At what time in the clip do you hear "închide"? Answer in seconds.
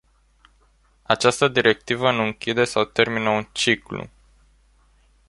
2.23-2.63